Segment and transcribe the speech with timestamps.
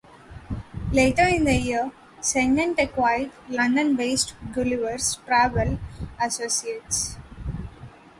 [0.91, 1.91] Later in the year,
[2.21, 5.77] Cendant acquired London based Gullivers Travel
[6.19, 7.17] Associates.